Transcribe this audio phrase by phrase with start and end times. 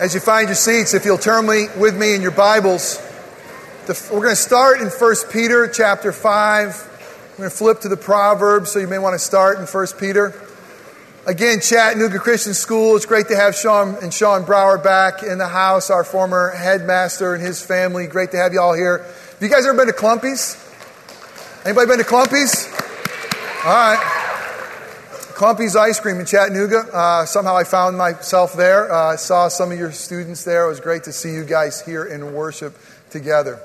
[0.00, 2.96] As you find your seats, if you'll turn me, with me in your Bibles,
[3.84, 7.28] the, we're going to start in 1 Peter chapter 5.
[7.32, 9.86] We're going to flip to the Proverbs, so you may want to start in 1
[9.98, 10.32] Peter.
[11.26, 12.96] Again, Chattanooga Christian School.
[12.96, 17.34] It's great to have Sean and Sean Brower back in the house, our former headmaster
[17.34, 18.06] and his family.
[18.06, 19.00] Great to have you all here.
[19.00, 20.56] Have you guys ever been to Clumpies?
[21.66, 22.72] Anybody been to Clumpies?
[23.66, 24.19] All right.
[25.40, 26.80] Clumpies Ice Cream in Chattanooga.
[26.92, 28.92] Uh, somehow I found myself there.
[28.92, 30.66] I uh, saw some of your students there.
[30.66, 32.76] It was great to see you guys here in worship
[33.08, 33.58] together.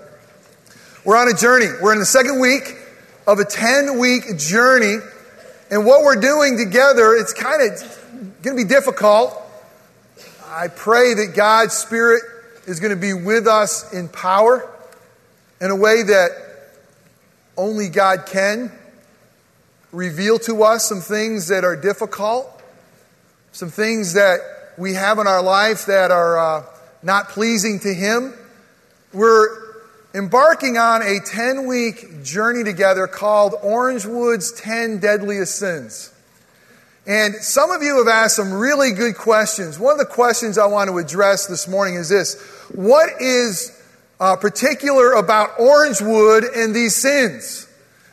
[1.04, 1.66] We're on a journey.
[1.82, 2.78] We're in the second week
[3.28, 5.00] of a 10 week journey.
[5.70, 9.36] And what we're doing together, it's kind of going to be difficult.
[10.48, 12.24] I pray that God's Spirit
[12.68, 14.66] is going to be with us in power
[15.60, 16.30] in a way that
[17.58, 18.72] only God can
[19.96, 22.62] reveal to us some things that are difficult,
[23.54, 24.40] some things that
[24.78, 26.66] we have in our life that are uh,
[27.02, 28.34] not pleasing to Him.
[29.14, 29.48] We're
[30.14, 36.12] embarking on a 10 week journey together called Orangewood's 10 Deadliest Sins.
[37.08, 39.80] And some of you have asked some really good questions.
[39.80, 42.42] One of the questions I want to address this morning is this
[42.74, 43.72] What is
[44.20, 47.70] uh, particular about Orangewood and these sins?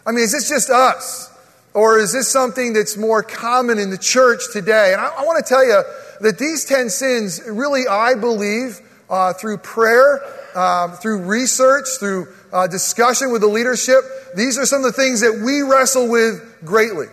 [0.07, 1.32] I mean, is this just us?
[1.75, 4.93] Or is this something that's more common in the church today?
[4.93, 5.83] And I, I want to tell you
[6.21, 10.23] that these 10 sins, really, I believe, uh, through prayer,
[10.55, 14.01] uh, through research, through uh, discussion with the leadership,
[14.35, 17.07] these are some of the things that we wrestle with greatly,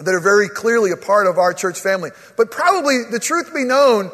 [0.00, 2.10] that are very clearly a part of our church family.
[2.36, 4.10] But probably, the truth be known,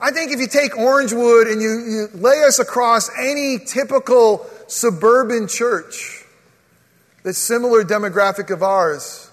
[0.00, 5.46] I think if you take Orangewood and you, you lay us across any typical suburban
[5.48, 6.23] church,
[7.24, 9.30] that's similar demographic of ours,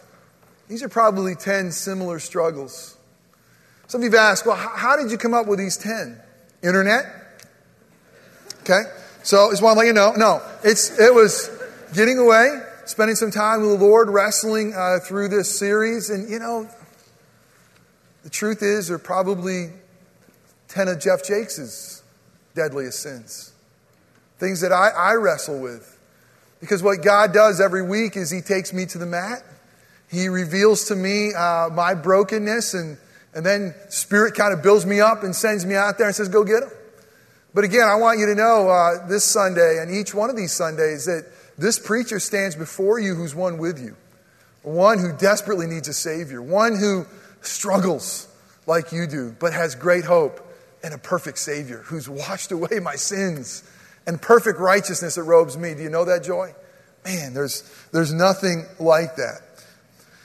[0.68, 2.98] these are probably 10 similar struggles.
[3.88, 6.18] Some of you have asked, well, how did you come up with these 10?
[6.64, 7.06] Internet?
[8.62, 8.84] Okay.
[9.24, 10.14] So just want to let you know.
[10.16, 11.50] No, it's, it was
[11.94, 16.10] getting away, spending some time with the Lord, wrestling uh, through this series.
[16.10, 16.70] And, you know,
[18.24, 19.72] the truth is, there are probably
[20.70, 22.02] 10 of Jeff Jakes'
[22.56, 23.52] deadliest sins.
[24.40, 25.91] Things that I, I wrestle with.
[26.62, 29.44] Because what God does every week is He takes me to the mat.
[30.10, 32.98] He reveals to me uh, my brokenness, and,
[33.34, 36.30] and then Spirit kind of builds me up and sends me out there and says,
[36.30, 36.72] Go get them.
[37.54, 40.54] But again, I want you to know uh, this Sunday and each one of these
[40.54, 41.26] Sundays that
[41.58, 43.96] this preacher stands before you who's one with you.
[44.64, 46.42] One who desperately needs a Savior.
[46.42, 47.06] One who
[47.42, 48.28] struggles
[48.68, 50.48] like you do, but has great hope
[50.84, 53.64] and a perfect Savior who's washed away my sins
[54.08, 55.74] and perfect righteousness that robes me.
[55.74, 56.54] Do you know that joy?
[57.06, 59.42] Man, there's, there's nothing like that.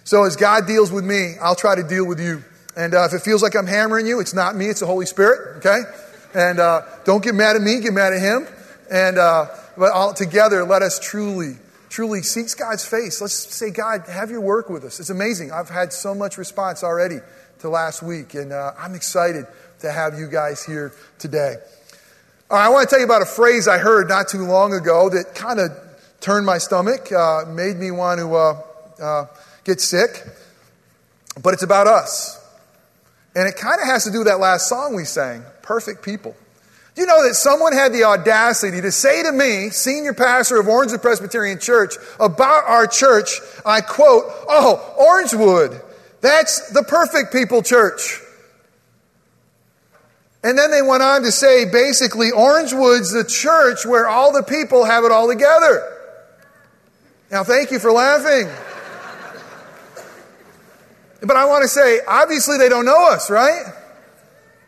[0.05, 2.45] So as God deals with me, I'll try to deal with you.
[2.77, 5.07] And uh, if it feels like I'm hammering you, it's not me, it's the Holy
[5.07, 5.81] Spirit, okay?
[6.35, 8.47] And uh, don't get mad at me, get mad at Him.
[8.91, 11.57] And, uh, but all together, let us truly,
[11.89, 13.21] truly seek God's face.
[13.21, 15.01] Let's say, God, have your work with us.
[15.01, 15.53] It's amazing.
[15.53, 17.19] I've had so much response already
[17.61, 19.47] to last week, and uh, I'm excited
[19.81, 21.57] to have you guys here today.
[22.49, 25.35] I want to tell you about a phrase I heard not too long ago that
[25.35, 25.71] kind of
[26.21, 28.63] turned my stomach, uh, made me want to uh,
[29.01, 29.27] uh,
[29.65, 30.25] get sick.
[31.43, 32.41] But it's about us.
[33.35, 36.37] And it kind of has to do with that last song we sang, Perfect People.
[36.97, 41.03] You know that someone had the audacity to say to me, senior pastor of Orangewood
[41.03, 45.83] Presbyterian Church, about our church, I quote, Oh, Orangewood,
[46.23, 48.23] that's the perfect people church.
[50.47, 54.85] And then they went on to say basically, Orangewood's the church where all the people
[54.85, 55.93] have it all together.
[57.33, 58.49] Now, thank you for laughing.
[61.21, 63.65] But I want to say, obviously, they don't know us, right?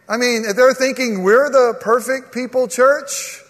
[0.09, 3.41] I mean, if they're thinking we're the perfect people church,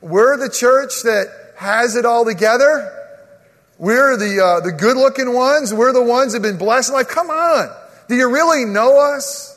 [0.00, 2.92] we're the church that has it all together,
[3.76, 6.92] we're the, uh, the good looking ones, we're the ones that have been blessed.
[6.92, 7.74] Like, come on.
[8.08, 9.55] Do you really know us?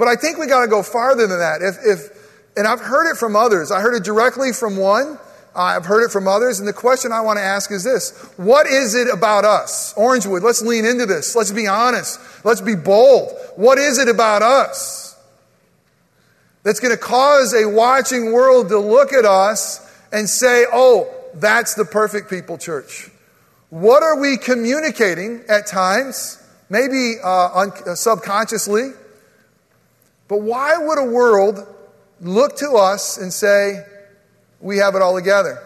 [0.00, 1.60] But I think we got to go farther than that.
[1.60, 3.70] If, if, and I've heard it from others.
[3.70, 5.18] I heard it directly from one.
[5.54, 6.58] I've heard it from others.
[6.58, 9.92] And the question I want to ask is this What is it about us?
[9.94, 11.36] Orangewood, let's lean into this.
[11.36, 12.18] Let's be honest.
[12.46, 13.38] Let's be bold.
[13.56, 15.18] What is it about us
[16.62, 21.74] that's going to cause a watching world to look at us and say, oh, that's
[21.74, 23.10] the perfect people church?
[23.68, 28.92] What are we communicating at times, maybe uh, un- uh, subconsciously?
[30.30, 31.66] But why would a world
[32.20, 33.84] look to us and say,
[34.60, 35.58] we have it all together?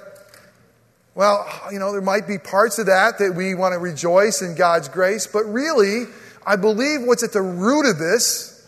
[1.15, 4.55] Well, you know, there might be parts of that that we want to rejoice in
[4.55, 6.05] God's grace, but really,
[6.47, 8.67] I believe what's at the root of this,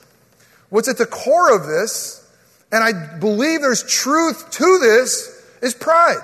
[0.69, 2.31] what's at the core of this,
[2.71, 6.21] and I believe there's truth to this, is pride.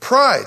[0.00, 0.46] Pride.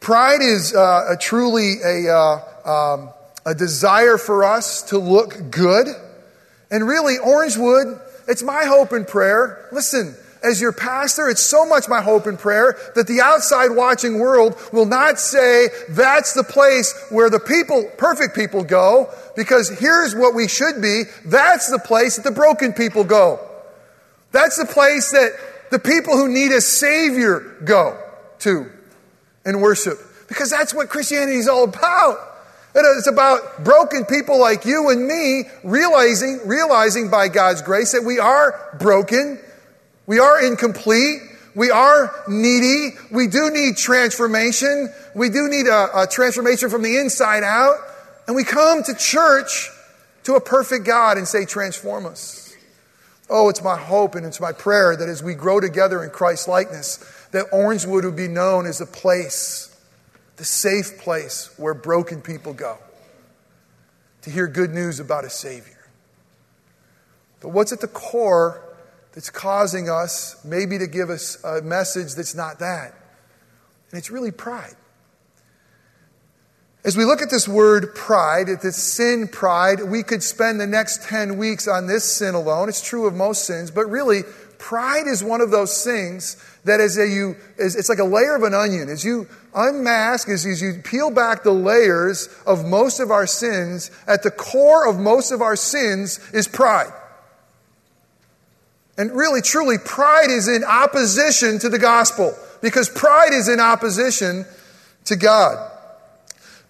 [0.00, 3.10] Pride is uh, a truly a, uh, um,
[3.44, 5.88] a desire for us to look good.
[6.70, 9.68] And really, Orangewood, it's my hope and prayer.
[9.72, 14.18] Listen, as your pastor, it's so much my hope and prayer that the outside watching
[14.18, 20.14] world will not say that's the place where the people, perfect people go, because here's
[20.14, 21.04] what we should be.
[21.26, 23.40] That's the place that the broken people go.
[24.32, 25.32] That's the place that
[25.70, 28.00] the people who need a savior go
[28.40, 28.70] to
[29.44, 29.98] and worship.
[30.28, 32.18] Because that's what Christianity is all about.
[32.74, 38.18] It's about broken people like you and me realizing, realizing by God's grace that we
[38.18, 39.38] are broken
[40.10, 41.20] we are incomplete.
[41.54, 42.96] We are needy.
[43.12, 44.92] We do need transformation.
[45.14, 47.76] We do need a, a, transformation from the inside out.
[48.26, 49.70] And we come to church
[50.24, 52.52] to a perfect God and say, Transform us.
[53.28, 56.48] Oh, it's my hope and it's my prayer that as we grow together in Christ
[56.48, 56.96] likeness,
[57.30, 59.69] that Orangewood would be known as a place,
[60.40, 62.78] the safe place where broken people go
[64.22, 65.86] to hear good news about a Savior.
[67.40, 68.62] But what's at the core
[69.12, 72.94] that's causing us maybe to give us a message that's not that.
[73.90, 74.76] And it's really pride.
[76.86, 80.66] As we look at this word pride, at this sin pride, we could spend the
[80.66, 82.70] next 10 weeks on this sin alone.
[82.70, 84.22] It's true of most sins, but really,
[84.56, 88.42] pride is one of those things that as a, you, it's like a layer of
[88.42, 88.88] an onion.
[88.88, 93.90] As you unmask, as, as you peel back the layers of most of our sins,
[94.06, 96.92] at the core of most of our sins is pride.
[98.98, 104.44] And really, truly, pride is in opposition to the gospel because pride is in opposition
[105.06, 105.70] to God.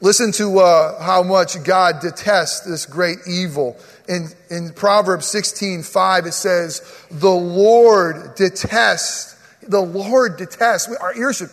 [0.00, 3.76] Listen to uh, how much God detests this great evil.
[4.08, 9.37] In, in Proverbs 16 5, it says, The Lord detests,
[9.70, 10.94] the Lord detests.
[10.94, 11.50] Our ears should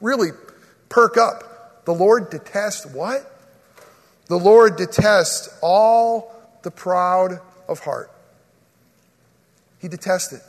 [0.00, 0.30] really
[0.88, 1.84] perk up.
[1.84, 3.30] The Lord detests what?
[4.26, 8.10] The Lord detests all the proud of heart.
[9.78, 10.42] He detests it.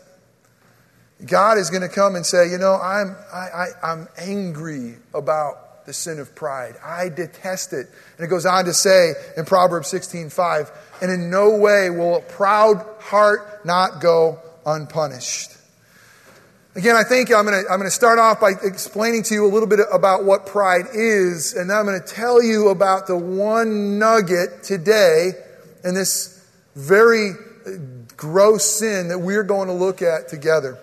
[1.26, 5.86] God is going to come and say, You know, I'm, I, I, I'm angry about
[5.86, 6.76] the sin of pride.
[6.84, 7.88] I detest it.
[8.18, 12.18] And it goes on to say in Proverbs 16 5, and in no way will
[12.18, 15.55] a proud heart not go unpunished.
[16.76, 19.48] Again, I think I'm going, to, I'm to start off by explaining to you a
[19.48, 23.16] little bit about what pride is, and then I'm going to tell you about the
[23.16, 25.32] one nugget today
[25.86, 26.46] in this
[26.76, 27.32] very
[27.66, 27.70] uh,
[28.18, 30.78] gross sin that we're going to look at together.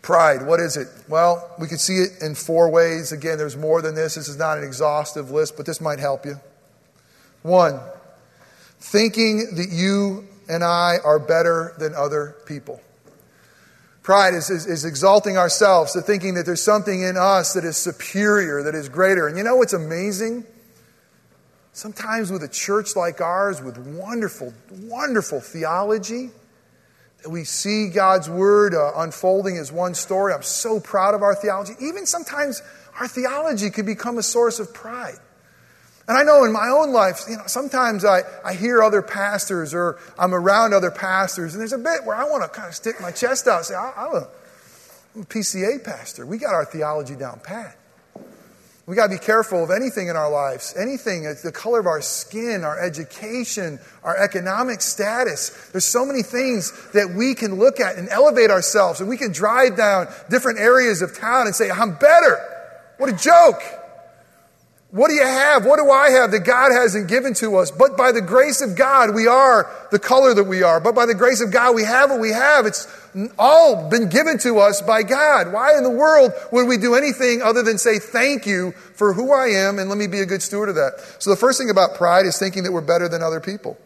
[0.00, 0.88] Pride, what is it?
[1.08, 3.12] Well, we can see it in four ways.
[3.12, 4.14] Again, there's more than this.
[4.14, 6.40] This is not an exhaustive list, but this might help you.
[7.42, 7.80] One,
[8.80, 12.80] thinking that you and I are better than other people.
[14.06, 17.76] Pride is, is, is, exalting ourselves to thinking that there's something in us that is
[17.76, 19.26] superior, that is greater.
[19.26, 20.44] And you know what's amazing?
[21.72, 26.30] Sometimes with a church like ours, with wonderful, wonderful theology,
[27.24, 30.32] that we see God's word uh, unfolding as one story.
[30.32, 31.72] I'm so proud of our theology.
[31.80, 32.62] Even sometimes
[33.00, 35.18] our theology could become a source of pride.
[36.08, 39.74] And I know in my own life, you know, sometimes I, I hear other pastors
[39.74, 42.74] or I'm around other pastors, and there's a bit where I want to kind of
[42.74, 44.28] stick my chest out and say, I'm a,
[45.14, 46.24] I'm a PCA pastor.
[46.24, 47.76] We got our theology down pat.
[48.86, 52.00] We got to be careful of anything in our lives, anything, the color of our
[52.00, 55.70] skin, our education, our economic status.
[55.72, 59.32] There's so many things that we can look at and elevate ourselves, and we can
[59.32, 62.38] drive down different areas of town and say, I'm better.
[62.98, 63.60] What a joke.
[64.96, 65.66] What do you have?
[65.66, 67.70] What do I have that God hasn't given to us?
[67.70, 70.80] But by the grace of God, we are the color that we are.
[70.80, 72.64] But by the grace of God, we have what we have.
[72.64, 72.88] It's
[73.38, 75.52] all been given to us by God.
[75.52, 79.34] Why in the world would we do anything other than say thank you for who
[79.34, 81.16] I am and let me be a good steward of that?
[81.18, 83.76] So the first thing about pride is thinking that we're better than other people.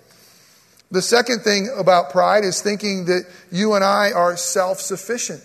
[0.93, 5.43] The second thing about pride is thinking that you and I are self sufficient.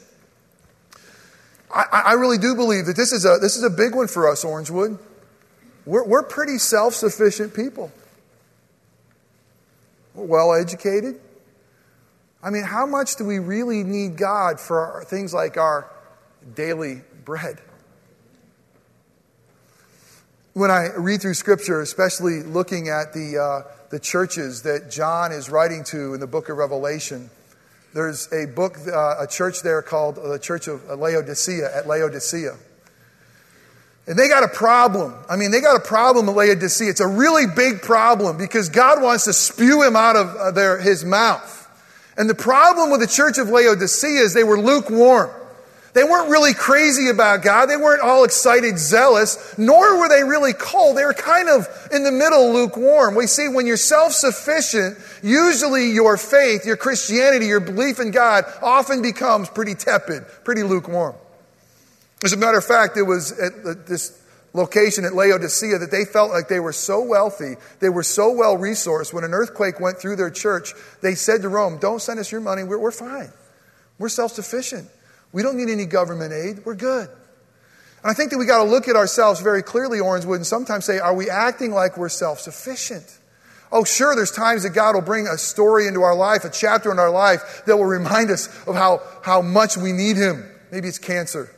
[1.74, 4.30] I, I, really do believe that this is a, this is a big one for
[4.30, 5.00] us, Orangewood.
[5.86, 7.92] We're, we're pretty self sufficient people.
[10.14, 11.20] We're well educated.
[12.42, 15.90] I mean, how much do we really need God for our, things like our
[16.54, 17.60] daily bread?
[20.54, 25.50] When I read through Scripture, especially looking at the, uh, the churches that John is
[25.50, 27.30] writing to in the book of Revelation,
[27.94, 32.56] there's a book, uh, a church there called the Church of Laodicea at Laodicea.
[34.08, 35.16] And they got a problem.
[35.28, 36.90] I mean, they got a problem at Laodicea.
[36.90, 40.80] It's a really big problem because God wants to spew him out of uh, their,
[40.80, 41.62] his mouth.
[42.18, 45.32] And the problem with the church of Laodicea is they were lukewarm.
[45.94, 47.68] They weren't really crazy about God.
[47.68, 50.98] They weren't all excited, zealous, nor were they really cold.
[50.98, 53.16] They were kind of in the middle, lukewarm.
[53.16, 58.44] We see when you're self sufficient, usually your faith, your Christianity, your belief in God
[58.62, 61.16] often becomes pretty tepid, pretty lukewarm.
[62.26, 64.20] As a matter of fact, it was at this
[64.54, 68.58] location at Laodicea that they felt like they were so wealthy, they were so well
[68.58, 69.14] resourced.
[69.14, 72.42] When an earthquake went through their church, they said to Rome, Don't send us your
[72.42, 73.32] money, we're, we're fine.
[74.00, 74.90] We're self sufficient.
[75.34, 76.66] We don't need any government aid.
[76.66, 77.10] We're good.
[77.10, 80.86] And I think that we got to look at ourselves very clearly, Orangewood, and sometimes
[80.86, 83.20] say, are we acting like we're self sufficient?
[83.72, 86.92] Oh, sure, there's times that God will bring a story into our life, a chapter
[86.92, 90.50] in our life that will remind us of how, how much we need Him.
[90.72, 91.52] Maybe it's cancer.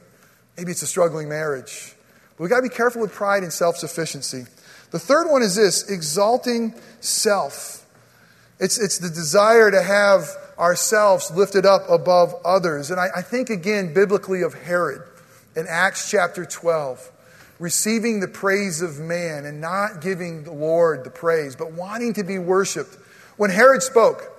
[0.57, 1.93] Maybe it's a struggling marriage.
[2.35, 4.45] But we've got to be careful with pride and self sufficiency.
[4.91, 7.85] The third one is this exalting self.
[8.59, 12.89] It's, it's the desire to have ourselves lifted up above others.
[12.89, 15.03] And I, I think again biblically of Herod
[15.55, 17.11] in Acts chapter 12
[17.59, 22.23] receiving the praise of man and not giving the Lord the praise, but wanting to
[22.23, 22.95] be worshiped.
[23.37, 24.31] When Herod spoke,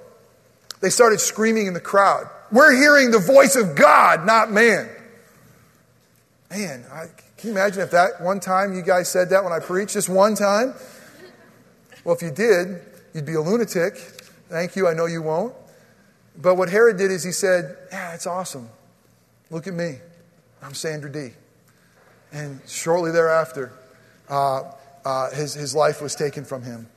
[0.81, 4.89] they started screaming in the crowd, We're hearing the voice of God, not man.
[6.51, 9.59] Man, I, can you imagine if that one time you guys said that when I
[9.59, 9.93] preached?
[9.93, 10.75] Just one time?
[12.05, 12.81] Well, if you did,
[13.13, 13.97] you'd be a lunatic.
[14.49, 15.55] Thank you, I know you won't.
[16.37, 18.71] But what Herod did is he said, Yeah, it's awesome.
[19.51, 19.97] Look at me.
[20.63, 21.33] I'm Sandra Dee.
[22.33, 23.73] And shortly thereafter,
[24.31, 24.73] uh,
[25.05, 26.89] uh, his, his life was taken from him.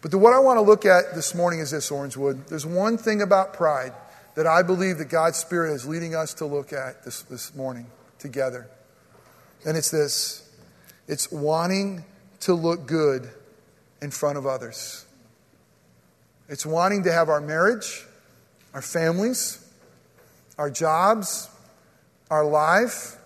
[0.00, 2.46] But the, what I want to look at this morning is this, Orangewood.
[2.46, 3.92] There's one thing about pride
[4.34, 7.86] that I believe that God's Spirit is leading us to look at this, this morning
[8.18, 8.68] together.
[9.64, 10.48] And it's this
[11.06, 12.04] it's wanting
[12.40, 13.30] to look good
[14.02, 15.06] in front of others.
[16.48, 18.04] It's wanting to have our marriage,
[18.74, 19.64] our families,
[20.56, 21.48] our jobs,
[22.30, 23.16] our life,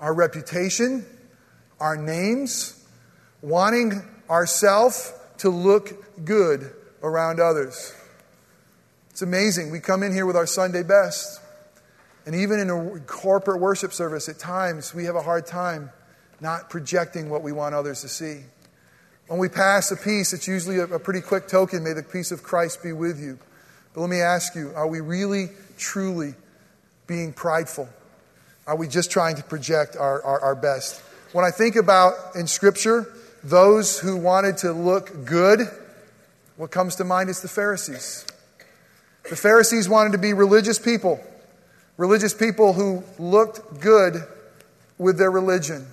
[0.00, 1.04] our reputation,
[1.80, 2.84] our names,
[3.42, 7.94] wanting ourself to look good around others.
[9.10, 9.70] It's amazing.
[9.70, 11.41] We come in here with our Sunday best.
[12.24, 15.90] And even in a corporate worship service, at times we have a hard time
[16.40, 18.42] not projecting what we want others to see.
[19.28, 22.42] When we pass a peace, it's usually a, pretty quick token may the peace of
[22.42, 23.38] Christ be with you.
[23.94, 25.48] But let me ask you are we really,
[25.78, 26.34] truly
[27.06, 27.88] being prideful?
[28.66, 31.00] Are we just trying to project our, our, our best?
[31.32, 33.06] When I think about in Scripture,
[33.42, 35.60] those who wanted to look good,
[36.56, 38.26] what comes to mind is the Pharisees.
[39.28, 41.24] The Pharisees wanted to be religious people,
[41.96, 44.22] religious people who looked good
[44.98, 45.86] with their religion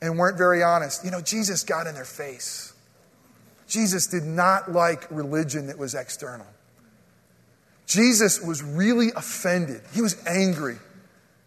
[0.00, 1.04] and weren't very honest.
[1.04, 2.72] You know, Jesus got in their face.
[3.66, 6.46] Jesus did not like religion that was external.
[7.86, 9.82] Jesus was really offended.
[9.92, 10.76] He was angry.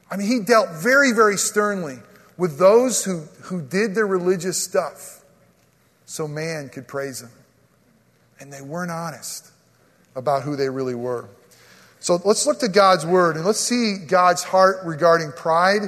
[0.09, 1.99] I mean, he dealt very, very sternly
[2.37, 5.23] with those who, who did their religious stuff
[6.05, 7.29] so man could praise him.
[8.39, 9.51] And they weren't honest
[10.15, 11.29] about who they really were.
[12.01, 15.81] So let's look to God's word and let's see God's heart regarding pride.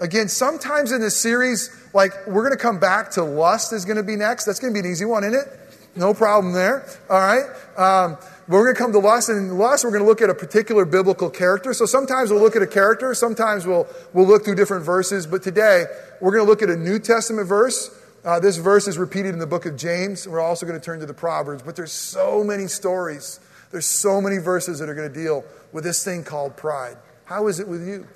[0.00, 3.98] Again, sometimes in this series, like we're going to come back to lust is going
[3.98, 4.46] to be next.
[4.46, 5.46] That's going to be an easy one, isn't it?
[5.94, 6.88] No problem there.
[7.10, 7.44] All right.
[7.76, 8.16] Um,
[8.48, 10.34] we're going to come to lust, and in lust, we're going to look at a
[10.34, 11.74] particular biblical character.
[11.74, 15.42] So sometimes we'll look at a character, sometimes we'll, we'll look through different verses, but
[15.42, 15.84] today
[16.22, 17.90] we're going to look at a New Testament verse.
[18.24, 20.26] Uh, this verse is repeated in the book of James.
[20.26, 23.38] We're also going to turn to the Proverbs, but there's so many stories.
[23.70, 26.96] There's so many verses that are going to deal with this thing called pride.
[27.24, 28.06] How is it with you?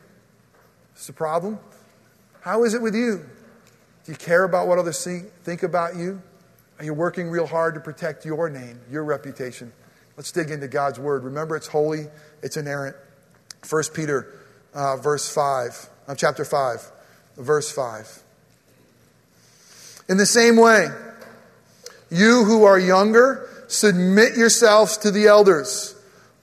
[0.96, 1.58] Is a problem?
[2.40, 3.24] How is it with you?
[4.04, 6.20] Do you care about what others think about you?
[6.78, 9.72] Are you working real hard to protect your name, your reputation?
[10.16, 11.24] Let's dig into God's word.
[11.24, 12.06] Remember, it's holy,
[12.42, 12.96] it's inerrant.
[13.68, 14.40] 1 Peter,
[14.74, 16.90] uh, verse 5, uh, chapter 5,
[17.36, 18.22] verse 5.
[20.08, 20.88] In the same way,
[22.10, 25.94] you who are younger, submit yourselves to the elders.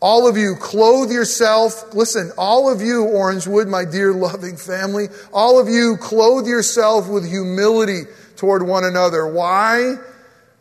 [0.02, 1.94] All of you, clothe yourself.
[1.94, 7.30] Listen, all of you, Orangewood, my dear loving family, all of you, clothe yourself with
[7.30, 8.04] humility
[8.38, 9.28] toward one another.
[9.28, 9.96] Why?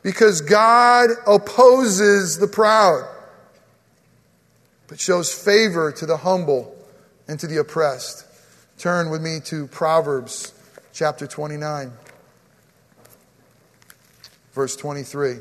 [0.03, 3.07] because God opposes the proud,
[4.87, 6.75] but shows favor to the humble
[7.27, 8.25] and to the oppressed.
[8.79, 10.55] Turn with me to Proverbs
[10.93, 11.93] chapter 29,
[14.53, 15.37] verse 23.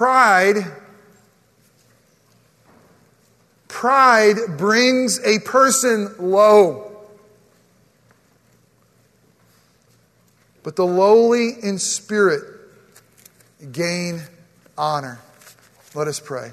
[0.00, 0.64] Pride
[3.68, 6.90] pride brings a person low.
[10.62, 12.44] but the lowly in spirit
[13.72, 14.22] gain
[14.78, 15.18] honor.
[15.94, 16.52] Let us pray.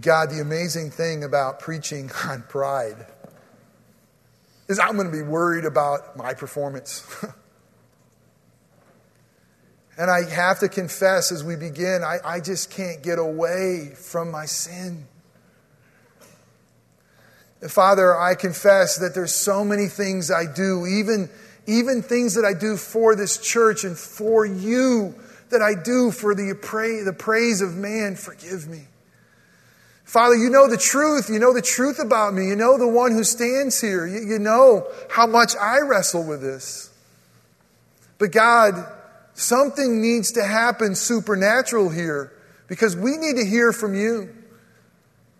[0.00, 3.06] God, the amazing thing about preaching on pride
[4.68, 7.06] is I'm going to be worried about my performance.
[9.98, 14.30] and I have to confess as we begin, I, I just can't get away from
[14.30, 15.06] my sin.
[17.68, 21.30] Father, I confess that there's so many things I do, even,
[21.66, 25.14] even things that I do for this church and for you,
[25.50, 26.52] that I do for the,
[27.04, 28.14] the praise of man.
[28.14, 28.86] Forgive me.
[30.06, 31.28] Father, you know the truth.
[31.28, 32.46] You know the truth about me.
[32.46, 34.06] You know the one who stands here.
[34.06, 36.90] You, you know how much I wrestle with this.
[38.18, 38.86] But God,
[39.34, 42.32] something needs to happen supernatural here
[42.68, 44.32] because we need to hear from you.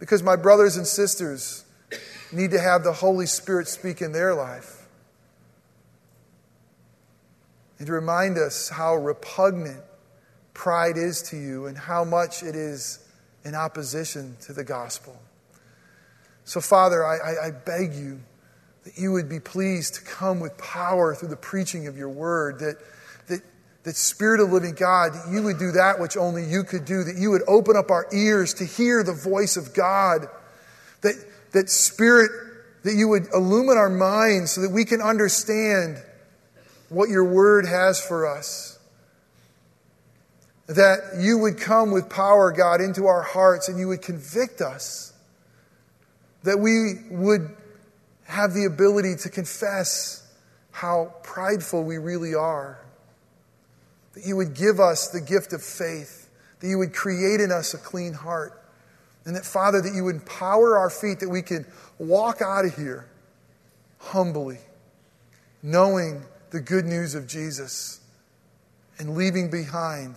[0.00, 1.64] Because my brothers and sisters
[2.32, 4.84] need to have the Holy Spirit speak in their life.
[7.78, 9.80] And to remind us how repugnant
[10.54, 13.05] pride is to you and how much it is
[13.46, 15.16] in opposition to the gospel.
[16.44, 18.20] So, Father, I, I, beg you
[18.84, 22.58] that you would be pleased to come with power through the preaching of your word,
[22.58, 22.76] that,
[23.28, 23.40] that,
[23.84, 27.04] that Spirit of living God, that you would do that which only you could do,
[27.04, 30.26] that you would open up our ears to hear the voice of God,
[31.02, 31.14] that,
[31.52, 32.30] that Spirit,
[32.82, 36.02] that you would illumine our minds so that we can understand
[36.88, 38.75] what your word has for us
[40.66, 45.12] that you would come with power, God, into our hearts and you would convict us.
[46.42, 47.56] That we would
[48.24, 50.22] have the ability to confess
[50.72, 52.80] how prideful we really are.
[54.14, 56.28] That you would give us the gift of faith.
[56.60, 58.60] That you would create in us a clean heart.
[59.24, 61.66] And that, Father, that you would empower our feet that we could
[61.98, 63.08] walk out of here
[63.98, 64.58] humbly,
[65.62, 68.00] knowing the good news of Jesus
[68.98, 70.16] and leaving behind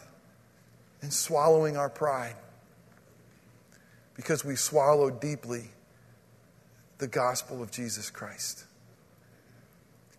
[1.02, 2.36] and swallowing our pride
[4.16, 5.64] because we swallow deeply
[6.98, 8.66] the gospel of Jesus Christ.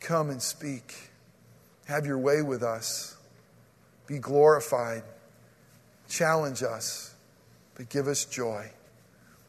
[0.01, 0.95] Come and speak.
[1.87, 3.17] Have your way with us.
[4.07, 5.03] Be glorified.
[6.09, 7.15] Challenge us,
[7.75, 8.71] but give us joy.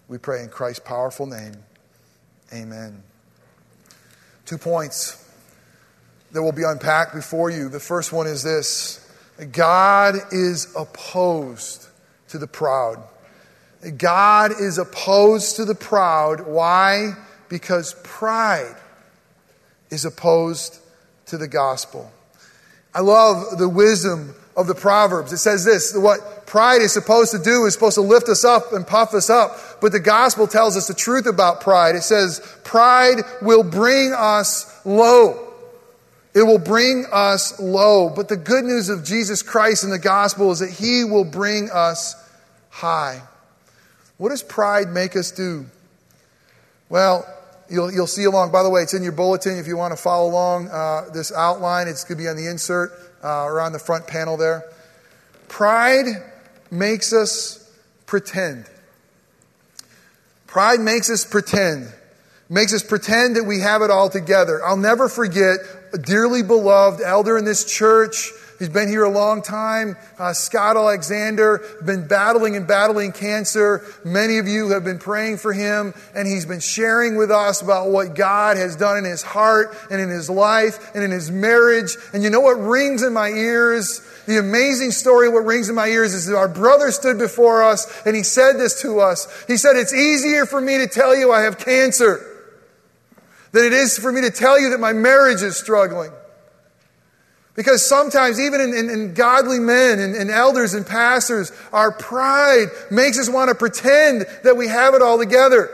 [0.08, 1.56] We pray in Christ's powerful name.
[2.54, 3.02] Amen.
[4.46, 5.26] Two points
[6.32, 7.70] that will be unpacked before you.
[7.70, 9.01] The first one is this
[9.52, 11.88] God is opposed
[12.30, 13.04] to the proud.
[13.98, 16.46] God is opposed to the proud.
[16.46, 17.14] Why?
[17.50, 18.76] Because pride
[19.90, 20.80] is opposed
[21.28, 22.12] to the gospel.
[22.94, 25.32] I love the wisdom of the Proverbs.
[25.34, 28.74] It says this what pride is supposed to do is supposed to lift us up
[28.74, 29.58] and puff us up.
[29.82, 31.96] But the gospel tells us the truth about pride.
[31.96, 35.51] It says, pride will bring us low.
[36.34, 38.10] It will bring us low.
[38.10, 41.70] But the good news of Jesus Christ and the gospel is that he will bring
[41.72, 42.16] us
[42.70, 43.22] high.
[44.18, 45.66] What does pride make us do?
[46.90, 47.26] Well,
[47.70, 48.52] you'll, you'll see along.
[48.52, 51.34] By the way, it's in your bulletin if you want to follow along uh, this
[51.34, 51.88] outline.
[51.88, 52.92] It's going to be on the insert
[53.24, 54.64] uh, or on the front panel there.
[55.50, 56.06] Pride
[56.70, 57.70] makes us
[58.06, 58.70] pretend.
[60.48, 61.92] Pride makes us pretend
[62.52, 64.64] makes us pretend that we have it all together.
[64.64, 65.60] I'll never forget
[65.98, 68.32] dearly beloved elder in this church.
[68.62, 69.98] He's been here a long time.
[70.20, 73.84] Uh, Scott Alexander, been battling and battling cancer.
[74.06, 77.90] Many of you have been praying for him, and he's been sharing with us about
[77.90, 81.98] what God has done in his heart and in his life and in his marriage.
[82.14, 84.00] And you know what rings in my ears?
[84.28, 87.92] The amazing story, what rings in my ears is that our brother stood before us
[88.06, 89.28] and he said this to us.
[89.48, 92.31] He said, It's easier for me to tell you I have cancer
[93.52, 96.12] than it is for me to tell you that my marriage is struggling.
[97.54, 102.68] Because sometimes, even in, in, in godly men and, and, elders and pastors, our pride
[102.90, 105.70] makes us want to pretend that we have it all together.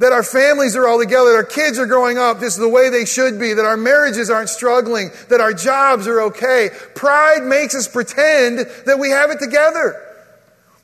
[0.00, 2.90] That our families are all together, that our kids are growing up just the way
[2.90, 6.70] they should be, that our marriages aren't struggling, that our jobs are okay.
[6.96, 10.00] Pride makes us pretend that we have it together.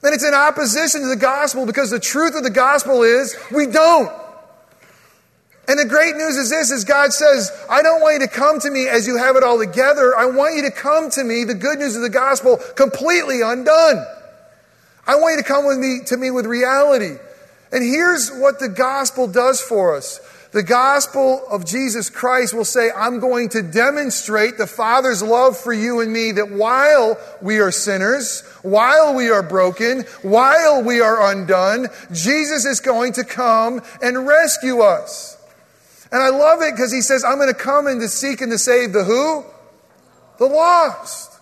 [0.05, 3.67] And it's in opposition to the gospel because the truth of the gospel is we
[3.67, 4.20] don't.
[5.71, 8.59] And the great news is this is God says, I don't want you to come
[8.59, 10.17] to me as you have it all together.
[10.17, 14.05] I want you to come to me, the good news of the gospel, completely undone.
[15.07, 17.15] I want you to come with me to me with reality.
[17.71, 20.19] And here's what the gospel does for us.
[20.51, 25.73] The gospel of Jesus Christ will say, I'm going to demonstrate the Father's love for
[25.73, 31.31] you and me that while we are sinners, while we are broken, while we are
[31.31, 35.37] undone, Jesus is going to come and rescue us.
[36.13, 38.51] And I love it because he says, I'm going to come and to seek and
[38.51, 39.45] to save the who?
[40.39, 41.41] The lost.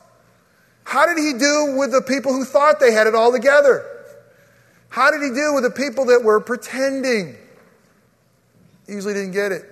[0.84, 3.84] How did he do with the people who thought they had it all together?
[4.88, 7.36] How did he do with the people that were pretending?
[8.86, 9.64] He usually didn't get it.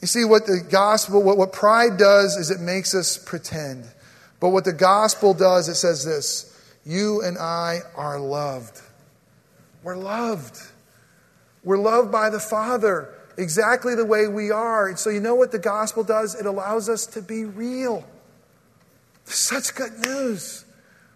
[0.00, 3.86] You see, what the gospel, what, what pride does is it makes us pretend.
[4.40, 6.52] But what the gospel does, it says this
[6.84, 8.80] You and I are loved.
[9.84, 10.58] We're loved.
[11.62, 14.88] We're loved by the Father exactly the way we are.
[14.88, 16.34] And so, you know what the gospel does?
[16.34, 18.04] It allows us to be real.
[19.24, 20.64] Such good news.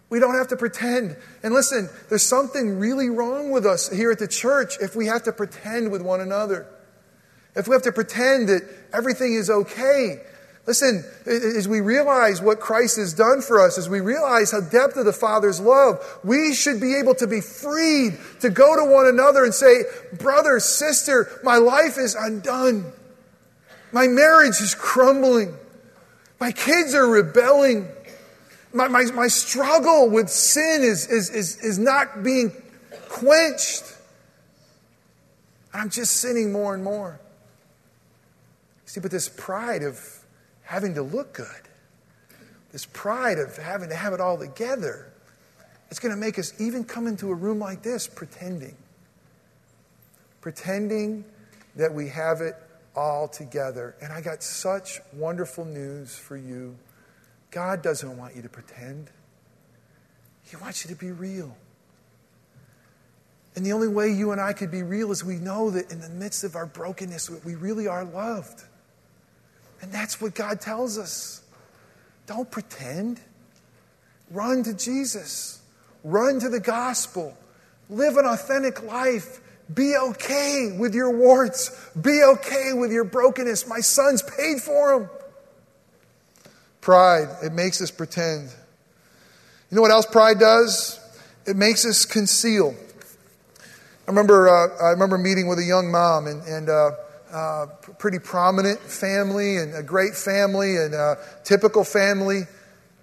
[0.09, 1.17] We don't have to pretend.
[1.43, 5.23] And listen, there's something really wrong with us here at the church if we have
[5.23, 6.67] to pretend with one another.
[7.55, 8.61] If we have to pretend that
[8.93, 10.21] everything is okay.
[10.67, 14.97] Listen, as we realize what Christ has done for us, as we realize how depth
[14.97, 19.07] of the Father's love, we should be able to be freed to go to one
[19.07, 19.83] another and say,
[20.19, 22.91] Brother, sister, my life is undone.
[23.93, 25.55] My marriage is crumbling.
[26.37, 27.87] My kids are rebelling.
[28.73, 32.51] My, my, my struggle with sin is, is, is, is not being
[33.07, 33.85] quenched.
[35.73, 37.21] I'm just sinning more and more.
[38.85, 40.16] See, but this pride of
[40.67, 41.47] having to look good,
[42.73, 45.09] this pride of having to have it all together,
[45.89, 48.75] it's going to make us even come into a room like this pretending.
[50.41, 51.23] Pretending
[51.77, 52.55] that we have it
[52.97, 53.95] all together.
[54.01, 56.75] And I got such wonderful news for you
[57.49, 59.09] God doesn't want you to pretend,
[60.43, 61.55] He wants you to be real.
[63.55, 66.01] And the only way you and I could be real is we know that in
[66.01, 68.63] the midst of our brokenness, we really are loved.
[69.81, 71.41] And that's what God tells us.
[72.25, 73.19] Don't pretend.
[74.31, 75.61] Run to Jesus.
[76.03, 77.37] Run to the gospel.
[77.89, 79.39] Live an authentic life.
[79.73, 81.89] Be okay with your warts.
[81.99, 83.67] Be okay with your brokenness.
[83.67, 85.09] My son's paid for them.
[86.81, 88.49] Pride, it makes us pretend.
[89.69, 90.99] You know what else pride does?
[91.45, 92.75] It makes us conceal.
[94.07, 96.91] I remember, uh, I remember meeting with a young mom, and, and uh,
[97.31, 97.67] uh,
[97.99, 102.43] pretty prominent family, and a great family, and a typical family,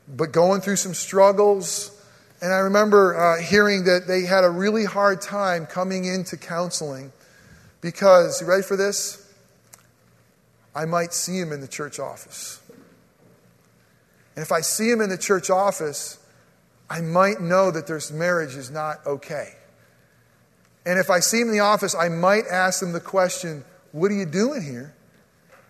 [0.08, 1.90] but going through some struggles.
[2.40, 7.12] And I remember uh, hearing that they had a really hard time coming into counseling
[7.80, 9.20] because, you ready for this?
[10.74, 12.60] I might see him in the church office.
[14.36, 16.18] And if I see him in the church office,
[16.90, 19.54] I might know that their marriage is not okay.
[20.84, 24.10] And if I see him in the office, I might ask them the question, What
[24.10, 24.92] are you doing here?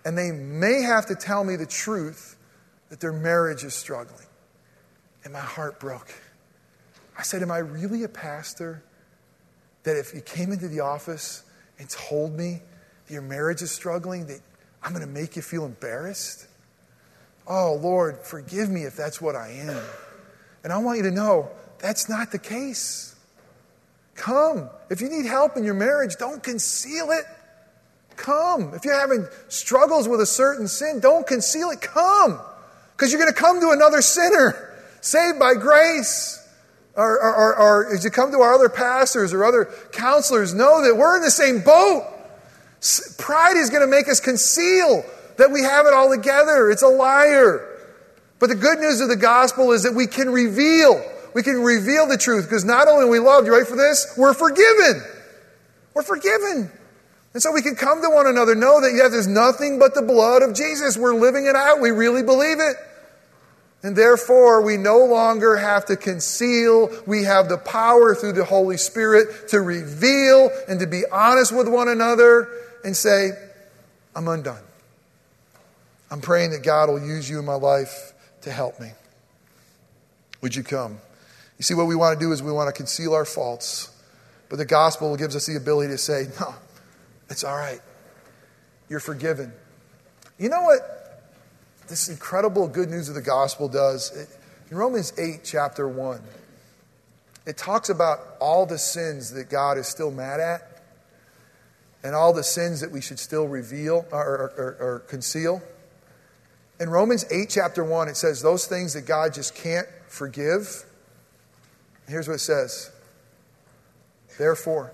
[0.06, 2.38] And they may have to tell me the truth
[2.88, 4.24] that their marriage is struggling.
[5.24, 6.08] And my heart broke.
[7.18, 8.82] I said, Am I really a pastor
[9.82, 11.42] that if you came into the office
[11.78, 12.62] and told me
[13.06, 14.40] that your marriage is struggling, that
[14.82, 16.46] I'm going to make you feel embarrassed?
[17.46, 19.82] Oh, Lord, forgive me if that's what I am.
[20.64, 23.16] And I want you to know that's not the case.
[24.14, 24.70] Come.
[24.88, 27.24] If you need help in your marriage, don't conceal it.
[28.16, 28.74] Come.
[28.74, 31.80] If you're having struggles with a certain sin, don't conceal it.
[31.80, 32.40] Come.
[32.96, 36.40] Because you're going to come to another sinner saved by grace.
[36.96, 40.84] Or, or, or, or, as you come to our other pastors or other counselors, know
[40.84, 42.04] that we're in the same boat.
[43.18, 45.04] Pride is going to make us conceal
[45.36, 46.70] that we have it all together.
[46.70, 47.68] It's a liar.
[48.38, 51.04] But the good news of the gospel is that we can reveal.
[51.34, 54.14] We can reveal the truth because not only are we loved, you ready for this?
[54.16, 55.02] We're forgiven.
[55.94, 56.70] We're forgiven.
[57.34, 60.02] And so we can come to one another, know that yes, there's nothing but the
[60.02, 60.96] blood of Jesus.
[60.96, 61.80] We're living it out.
[61.80, 62.76] We really believe it.
[63.82, 66.90] And therefore, we no longer have to conceal.
[67.06, 71.68] We have the power through the Holy Spirit to reveal and to be honest with
[71.68, 72.48] one another
[72.84, 73.32] and say,
[74.14, 74.62] I'm undone.
[76.10, 78.92] I'm praying that God will use you in my life to help me.
[80.40, 80.98] Would you come?
[81.58, 83.90] You see, what we want to do is we want to conceal our faults,
[84.48, 86.54] but the gospel gives us the ability to say, no,
[87.34, 87.80] it's all right.
[88.88, 89.52] You're forgiven.
[90.38, 91.20] You know what
[91.88, 94.28] this incredible good news of the gospel does?
[94.70, 96.20] In Romans 8, chapter 1,
[97.44, 100.80] it talks about all the sins that God is still mad at
[102.04, 105.60] and all the sins that we should still reveal or, or, or, or conceal.
[106.78, 110.84] In Romans 8, chapter 1, it says those things that God just can't forgive.
[112.06, 112.92] Here's what it says
[114.38, 114.92] Therefore,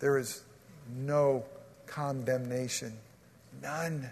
[0.00, 0.42] there is
[0.94, 1.44] no
[1.86, 2.96] condemnation.
[3.62, 4.10] None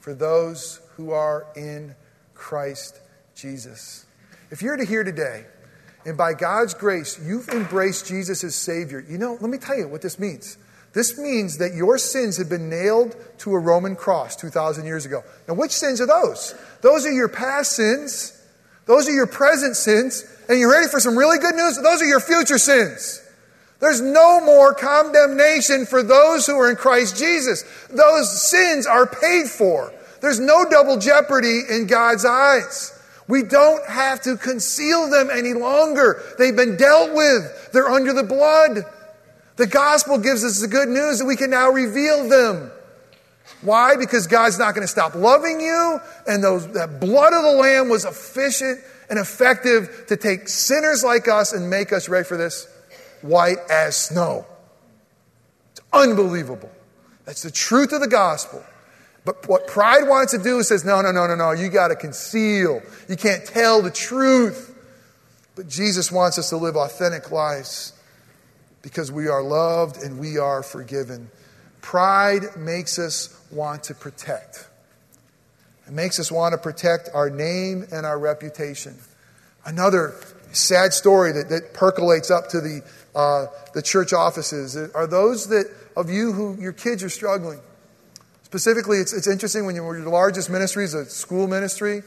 [0.00, 1.94] for those who are in
[2.34, 3.00] Christ
[3.34, 4.06] Jesus.
[4.50, 5.44] If you're to hear today,
[6.06, 9.88] and by God's grace, you've embraced Jesus as Savior, you know, let me tell you
[9.88, 10.56] what this means.
[10.94, 15.22] This means that your sins have been nailed to a Roman cross 2,000 years ago.
[15.46, 16.54] Now, which sins are those?
[16.80, 18.34] Those are your past sins,
[18.86, 21.78] those are your present sins, and you're ready for some really good news?
[21.82, 23.22] Those are your future sins.
[23.80, 27.64] There's no more condemnation for those who are in Christ Jesus.
[27.90, 29.92] Those sins are paid for.
[30.20, 32.94] There's no double jeopardy in God's eyes.
[33.28, 36.22] We don't have to conceal them any longer.
[36.38, 37.70] They've been dealt with.
[37.72, 38.84] They're under the blood.
[39.56, 42.72] The gospel gives us the good news that we can now reveal them.
[43.62, 43.96] Why?
[43.96, 47.88] Because God's not going to stop loving you, and those, that blood of the Lamb
[47.88, 52.68] was efficient and effective to take sinners like us and make us, ready for this,
[53.22, 54.46] white as snow.
[55.72, 56.70] It's unbelievable.
[57.24, 58.64] That's the truth of the gospel.
[59.24, 61.88] But what pride wants to do is says, no, no, no, no, no, you got
[61.88, 62.80] to conceal.
[63.08, 64.74] You can't tell the truth.
[65.54, 67.92] But Jesus wants us to live authentic lives
[68.80, 71.30] because we are loved and we are forgiven.
[71.82, 74.68] Pride makes us want to protect.
[75.86, 78.94] It makes us want to protect our name and our reputation.
[79.64, 80.14] Another
[80.52, 82.82] sad story that, that percolates up to the,
[83.14, 85.66] uh, the church offices are those that,
[85.96, 87.60] of you who your kids are struggling.
[88.44, 92.02] Specifically, it's, it's interesting when you, your largest ministry is a school ministry.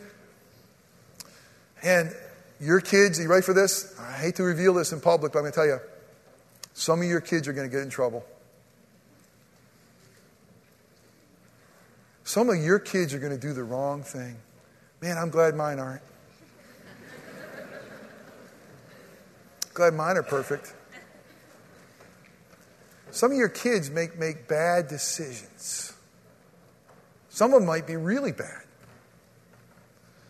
[1.84, 2.16] And
[2.60, 3.94] your kids, are you ready for this?
[4.00, 5.80] I hate to reveal this in public, but I'm going to tell you
[6.74, 8.26] some of your kids are going to get in trouble.
[12.24, 14.38] Some of your kids are going to do the wrong thing.
[15.02, 16.02] Man, I'm glad mine aren't.
[19.74, 20.74] glad mine are perfect.
[23.12, 25.94] Some of your kids make, make bad decisions.
[27.30, 28.64] Some of them might be really bad.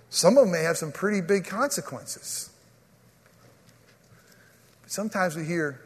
[0.10, 2.50] Some of them may have some pretty big consequences.
[4.82, 5.80] But sometimes we hear,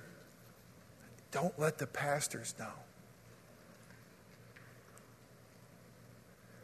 [1.31, 2.71] don't let the pastors know.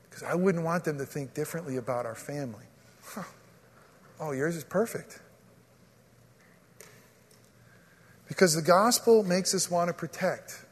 [0.10, 2.66] Because I wouldn't want them to think differently about our family.
[3.04, 3.24] Huh.
[4.20, 5.20] Oh, yours is perfect.
[8.32, 10.64] Because the gospel makes us want to protect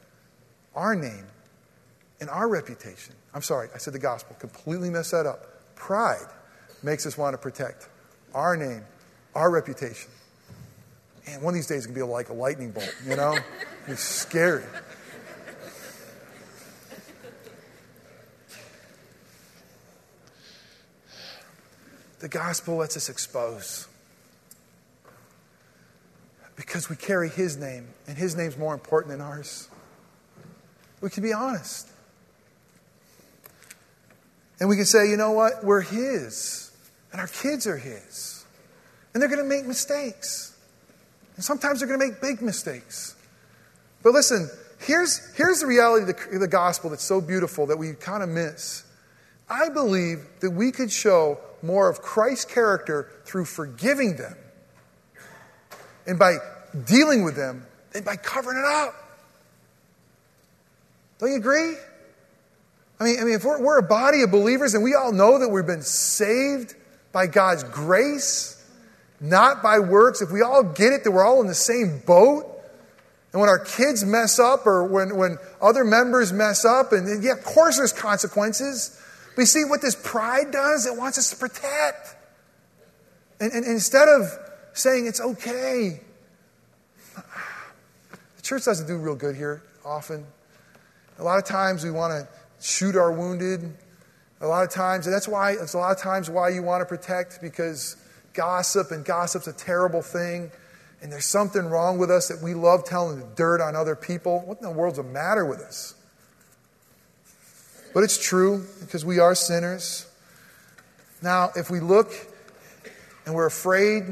[0.76, 1.26] our name
[2.22, 3.14] and our reputation.
[3.34, 5.76] I'm sorry, I said the gospel, completely messed that up.
[5.76, 6.30] Pride
[6.84, 7.90] makes us want to protect
[8.34, 8.86] our name,
[9.36, 10.10] our reputation.
[11.28, 13.38] And one of these days to be like a lightning bolt, you know?
[13.88, 14.64] it's scary.
[22.20, 23.89] The gospel lets us expose
[26.60, 29.70] because we carry His name, and His name's more important than ours.
[31.00, 31.88] We can be honest.
[34.60, 35.64] And we can say, you know what?
[35.64, 36.72] We're His,
[37.14, 38.46] and our kids are His.
[39.14, 40.54] And they're going to make mistakes.
[41.38, 43.16] And sometimes they're going to make big mistakes.
[44.04, 44.50] But listen,
[44.82, 48.28] here's, here's the reality of the, the gospel that's so beautiful that we kind of
[48.28, 48.84] miss.
[49.50, 54.36] I believe that we could show more of Christ's character through forgiving them
[56.10, 56.38] and by
[56.86, 58.96] dealing with them than by covering it up.
[61.20, 61.76] Don't you agree?
[63.00, 65.40] I mean, I mean if we're, we're a body of believers and we all know
[65.40, 66.76] that we've been saved
[67.12, 68.62] by God's grace,
[69.22, 72.46] not by works, if we all get it that we're all in the same boat,
[73.32, 77.34] and when our kids mess up or when, when other members mess up, and yeah,
[77.34, 79.00] of course there's consequences.
[79.36, 80.88] But you see what this pride does?
[80.88, 82.16] It wants us to protect.
[83.40, 86.02] And, and, and instead of saying it's okay.
[87.16, 90.26] The church doesn't do real good here often.
[91.18, 92.28] A lot of times we want to
[92.66, 93.74] shoot our wounded.
[94.42, 96.82] A lot of times, and that's why it's a lot of times why you want
[96.82, 97.98] to protect because
[98.34, 100.50] gossip and gossip's a terrible thing.
[101.02, 104.42] And there's something wrong with us that we love telling the dirt on other people.
[104.46, 105.94] What in the world's the matter with us?
[107.94, 110.06] But it's true because we are sinners.
[111.22, 112.14] Now, if we look
[113.26, 114.04] and we're afraid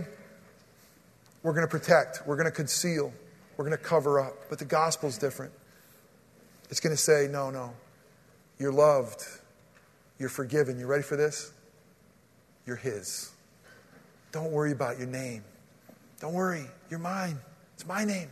[1.47, 3.13] we're going to protect, we're going to conceal,
[3.55, 4.33] we're going to cover up.
[4.49, 5.53] But the gospel's different.
[6.69, 7.71] It's going to say, no, no,
[8.59, 9.23] you're loved,
[10.19, 10.77] you're forgiven.
[10.77, 11.53] You ready for this?
[12.65, 13.31] You're His.
[14.33, 15.45] Don't worry about your name.
[16.19, 17.37] Don't worry, you're mine.
[17.75, 18.27] It's my name.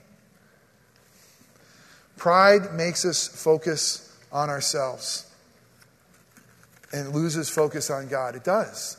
[2.18, 5.32] Pride makes us focus on ourselves
[6.92, 8.36] and loses focus on God.
[8.36, 8.98] It does.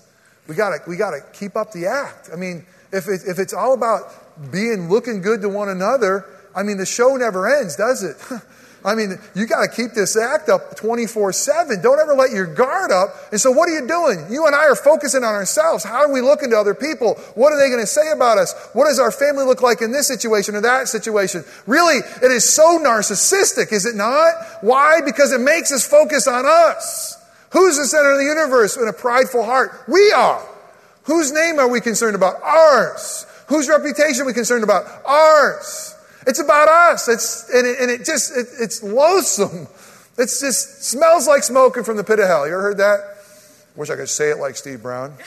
[0.49, 2.31] We got we got to keep up the act.
[2.33, 2.65] I mean,
[2.97, 6.87] if, it, if it's all about being looking good to one another, I mean, the
[6.87, 8.17] show never ends, does it?
[8.87, 11.83] I mean, you got to keep this act up 24 7.
[11.83, 13.09] Don't ever let your guard up.
[13.33, 14.27] And so, what are you doing?
[14.31, 15.83] You and I are focusing on ourselves.
[15.83, 17.15] How are we looking to other people?
[17.35, 18.55] What are they going to say about us?
[18.75, 21.45] What does our family look like in this situation or that situation?
[21.67, 24.35] Really, it is so narcissistic, is it not?
[24.61, 25.01] Why?
[25.05, 27.21] Because it makes us focus on us.
[27.51, 29.83] Who's the center of the universe in a prideful heart?
[29.89, 30.47] We are.
[31.07, 32.43] Whose name are we concerned about?
[32.43, 33.27] Ours.
[33.49, 34.85] Whose reputation are we concerned about?
[35.05, 35.95] Ours.
[36.27, 37.09] It's about us.
[37.09, 39.69] It's, and, it, and it just, it, it's loathsome.
[40.19, 42.47] It just smells like smoking from the pit of hell.
[42.47, 42.99] You ever heard that?
[43.77, 45.15] Wish I could say it like Steve Brown.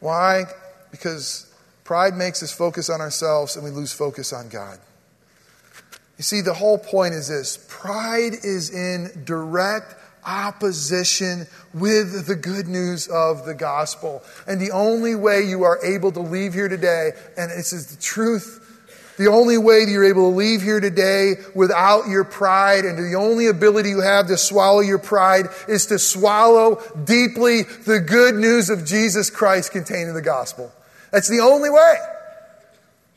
[0.00, 0.44] Why?
[0.90, 1.50] Because
[1.84, 4.78] pride makes us focus on ourselves and we lose focus on God.
[6.18, 12.68] You see, the whole point is this pride is in direct opposition with the good
[12.68, 14.22] news of the gospel.
[14.46, 18.00] And the only way you are able to leave here today, and this is the
[18.00, 18.60] truth,
[19.18, 23.16] the only way that you're able to leave here today without your pride and the
[23.16, 28.70] only ability you have to swallow your pride is to swallow deeply the good news
[28.70, 30.72] of Jesus Christ contained in the gospel.
[31.10, 31.94] That's the only way.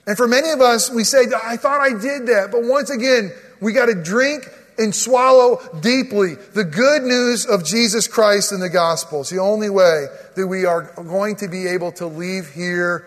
[0.05, 2.49] And for many of us, we say, I thought I did that.
[2.51, 8.07] But once again, we got to drink and swallow deeply the good news of Jesus
[8.07, 9.21] Christ and the gospel.
[9.21, 13.05] It's the only way that we are going to be able to leave here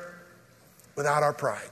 [0.96, 1.70] without our pride.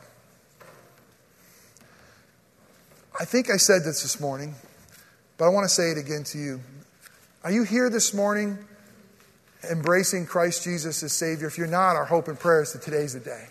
[3.18, 4.54] I think I said this this morning,
[5.38, 6.60] but I want to say it again to you.
[7.42, 8.58] Are you here this morning
[9.70, 11.46] embracing Christ Jesus as Savior?
[11.46, 13.46] If you're not, our hope and prayer is that today's the day.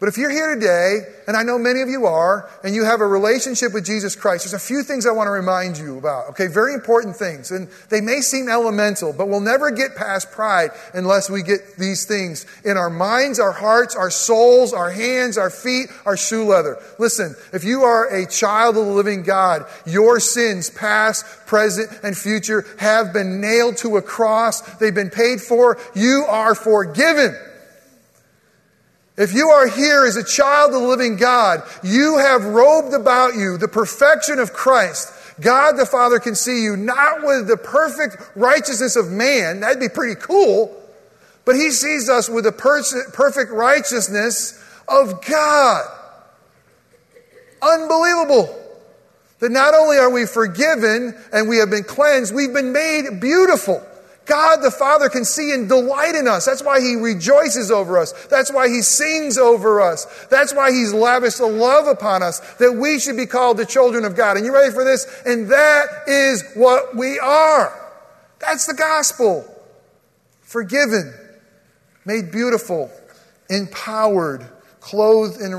[0.00, 3.02] But if you're here today, and I know many of you are, and you have
[3.02, 6.30] a relationship with Jesus Christ, there's a few things I want to remind you about,
[6.30, 6.46] okay?
[6.46, 7.50] Very important things.
[7.50, 12.06] And they may seem elemental, but we'll never get past pride unless we get these
[12.06, 16.78] things in our minds, our hearts, our souls, our hands, our feet, our shoe leather.
[16.98, 22.16] Listen, if you are a child of the living God, your sins, past, present, and
[22.16, 24.62] future, have been nailed to a cross.
[24.76, 25.76] They've been paid for.
[25.94, 27.36] You are forgiven.
[29.16, 33.34] If you are here as a child of the living God, you have robed about
[33.34, 35.12] you the perfection of Christ.
[35.40, 39.88] God the Father can see you not with the perfect righteousness of man, that'd be
[39.88, 40.76] pretty cool,
[41.44, 45.86] but He sees us with the perfect righteousness of God.
[47.62, 48.56] Unbelievable.
[49.40, 53.82] That not only are we forgiven and we have been cleansed, we've been made beautiful.
[54.30, 56.46] God the Father can see and delight in us.
[56.46, 58.12] That's why He rejoices over us.
[58.28, 60.06] That's why He sings over us.
[60.30, 64.04] That's why He's lavished a love upon us that we should be called the children
[64.04, 64.36] of God.
[64.36, 65.04] And you ready for this?
[65.26, 67.76] And that is what we are.
[68.38, 69.44] That's the gospel.
[70.42, 71.12] Forgiven,
[72.04, 72.88] made beautiful,
[73.48, 74.46] empowered,
[74.78, 75.50] clothed in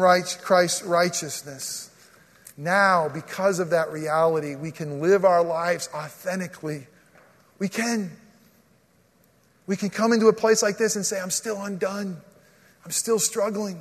[0.42, 1.90] Christ's righteousness.
[2.56, 6.88] Now, because of that reality, we can live our lives authentically.
[7.60, 8.12] We can.
[9.68, 12.18] We can come into a place like this and say, I'm still undone.
[12.84, 13.78] I'm still struggling.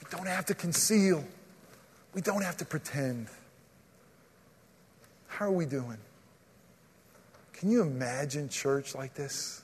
[0.00, 1.24] We don't have to conceal.
[2.14, 3.28] We don't have to pretend.
[5.26, 5.98] How are we doing?
[7.52, 9.62] Can you imagine church like this?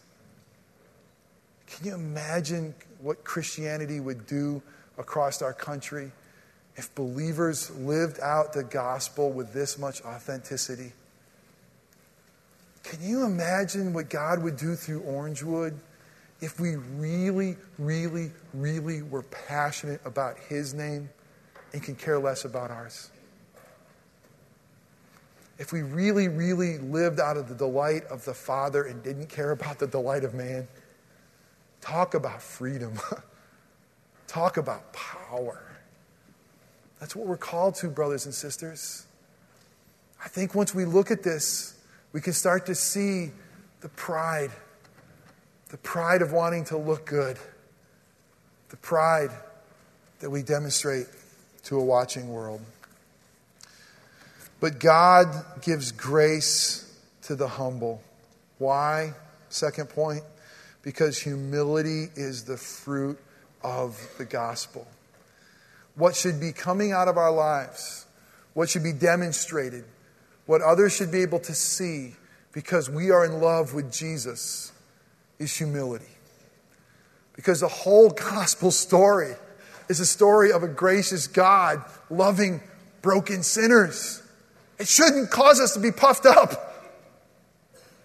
[1.66, 4.62] Can you imagine what Christianity would do
[4.96, 6.10] across our country
[6.76, 10.92] if believers lived out the gospel with this much authenticity?
[12.82, 15.76] Can you imagine what God would do through Orangewood
[16.40, 21.10] if we really, really, really were passionate about His name
[21.72, 23.10] and can care less about ours?
[25.58, 29.50] If we really, really lived out of the delight of the Father and didn't care
[29.50, 30.68] about the delight of man,
[31.80, 32.94] talk about freedom.
[34.28, 35.62] talk about power.
[37.00, 39.06] That's what we're called to, brothers and sisters.
[40.24, 41.74] I think once we look at this,
[42.18, 43.30] we can start to see
[43.80, 44.50] the pride,
[45.68, 47.38] the pride of wanting to look good,
[48.70, 49.30] the pride
[50.18, 51.06] that we demonstrate
[51.62, 52.60] to a watching world.
[54.58, 55.28] But God
[55.62, 58.02] gives grace to the humble.
[58.58, 59.14] Why?
[59.48, 60.24] Second point,
[60.82, 63.16] because humility is the fruit
[63.62, 64.88] of the gospel.
[65.94, 68.06] What should be coming out of our lives,
[68.54, 69.84] what should be demonstrated,
[70.48, 72.14] what others should be able to see
[72.52, 74.72] because we are in love with Jesus
[75.38, 76.06] is humility.
[77.36, 79.34] Because the whole gospel story
[79.90, 82.62] is a story of a gracious God loving
[83.02, 84.22] broken sinners.
[84.78, 86.96] It shouldn't cause us to be puffed up.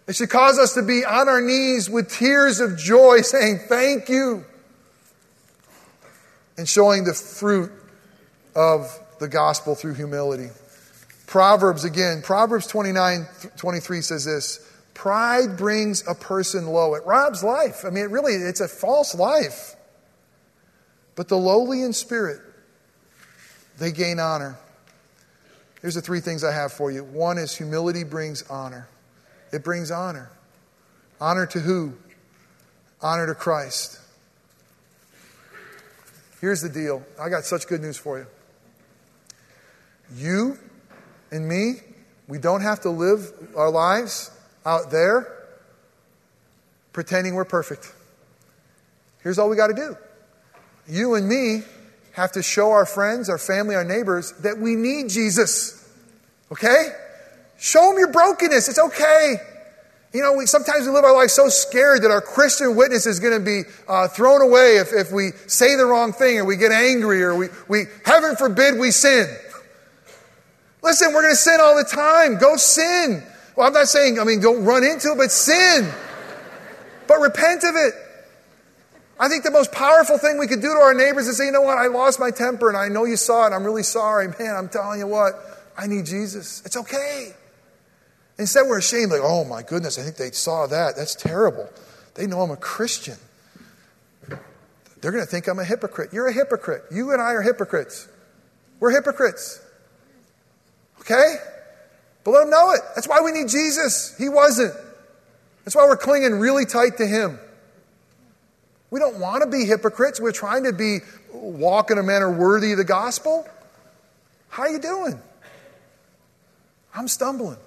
[0.06, 4.10] It should cause us to be on our knees with tears of joy saying, Thank
[4.10, 4.44] you.
[6.58, 7.72] And showing the fruit
[8.54, 10.50] of the gospel through humility.
[11.34, 13.26] Proverbs again, Proverbs 29
[13.58, 14.60] 23 says this
[14.94, 16.94] Pride brings a person low.
[16.94, 17.86] It robs life.
[17.86, 19.76] I mean, it really, it's a false life.
[21.16, 22.40] But the lowly in spirit,
[23.80, 24.60] they gain honor.
[25.82, 27.04] Here's the three things I have for you.
[27.04, 28.88] One is humility brings honor.
[29.52, 30.30] It brings honor.
[31.20, 31.94] Honor to who?
[33.02, 34.00] Honor to Christ.
[36.42, 37.04] Here's the deal.
[37.20, 38.28] I got such good news for you.
[40.16, 40.60] You
[41.34, 41.76] and me,
[42.28, 44.32] we don't have to live our lives
[44.66, 45.46] out there
[46.94, 47.92] pretending we're perfect.
[49.24, 49.98] Here's all we got to do.
[50.88, 51.64] You and me
[52.14, 55.90] have to show our friends, our family, our neighbors that we need Jesus.
[56.52, 56.90] Okay?
[57.58, 58.70] Show them your brokenness.
[58.70, 59.38] It's okay.
[60.14, 63.20] You know, we, sometimes we live our life so scared that our Christian witness is
[63.20, 66.56] going to be uh, thrown away if, if we say the wrong thing or we
[66.56, 69.26] get angry or we, we, heaven forbid, we sin.
[70.84, 72.38] Listen, we're going to sin all the time.
[72.38, 73.24] Go sin.
[73.56, 75.90] Well, I'm not saying, I mean, don't run into it, but sin.
[77.08, 77.94] But repent of it.
[79.20, 81.52] I think the most powerful thing we could do to our neighbors is say, you
[81.52, 83.54] know what, I lost my temper and I know you saw it.
[83.54, 84.28] I'm really sorry.
[84.28, 85.36] Man, I'm telling you what,
[85.78, 86.62] I need Jesus.
[86.66, 87.34] It's okay.
[88.38, 90.96] Instead, we're ashamed, like, oh my goodness, I think they saw that.
[90.98, 91.70] That's terrible.
[92.16, 93.18] They know I'm a Christian.
[94.28, 96.12] They're going to think I'm a hypocrite.
[96.12, 96.84] You're a hypocrite.
[96.92, 98.08] You and I are hypocrites.
[98.80, 99.62] We're hypocrites.
[101.04, 101.36] Okay?
[102.24, 102.82] But let them know it.
[102.96, 104.16] That's why we need Jesus.
[104.18, 104.74] He wasn't.
[105.64, 107.40] That's why we're clinging really tight to Him.
[108.90, 110.22] We don't want to be hypocrites.
[110.22, 111.00] We're trying to be
[111.34, 113.48] walk in a manner worthy of the gospel.
[114.50, 115.20] How are you doing?
[116.94, 117.58] I'm stumbling.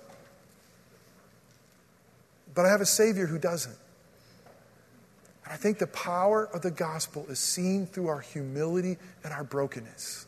[2.54, 3.76] But I have a Savior who doesn't.
[5.44, 9.44] And I think the power of the gospel is seen through our humility and our
[9.44, 10.26] brokenness.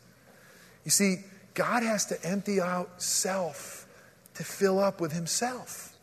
[0.83, 1.17] You see,
[1.53, 3.87] God has to empty out self
[4.35, 5.93] to fill up with himself.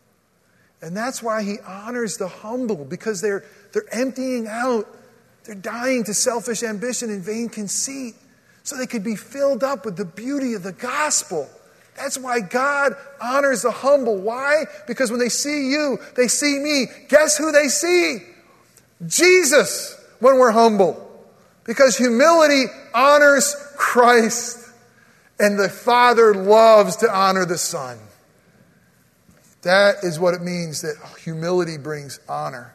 [0.83, 4.87] And that's why he honors the humble, because they're, they're emptying out,
[5.45, 8.15] they're dying to selfish ambition and vain conceit,
[8.63, 11.49] so they could be filled up with the beauty of the gospel.
[11.97, 14.19] That's why God honors the humble.
[14.19, 14.65] Why?
[14.87, 16.87] Because when they see you, they see me.
[17.09, 18.19] Guess who they see?
[19.07, 21.03] Jesus when we're humble.
[21.65, 24.66] Because humility honors Christ.
[25.39, 27.99] And the Father loves to honor the Son.
[29.63, 32.75] That is what it means that humility brings honor.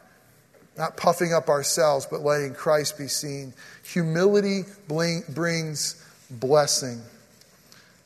[0.76, 3.52] Not puffing up ourselves, but letting Christ be seen.
[3.82, 7.00] Humility bling, brings blessing.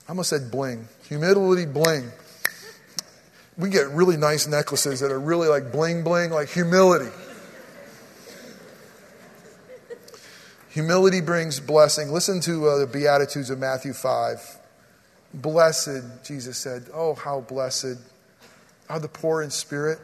[0.06, 0.88] I almost said bling.
[1.08, 2.10] Humility bling.
[3.58, 7.10] We get really nice necklaces that are really like bling bling, like humility.
[10.76, 12.12] Humility brings blessing.
[12.12, 14.58] Listen to uh, the Beatitudes of Matthew 5.
[15.32, 16.90] Blessed, Jesus said.
[16.92, 17.96] Oh, how blessed
[18.90, 19.98] are the poor in spirit,